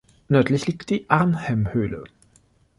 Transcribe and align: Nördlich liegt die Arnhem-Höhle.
Nördlich 0.29 0.65
liegt 0.65 0.89
die 0.89 1.07
Arnhem-Höhle. 1.11 2.05